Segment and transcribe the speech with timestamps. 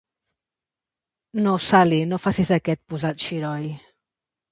[1.47, 3.69] No, Sally, no facis aquest posat xiroi.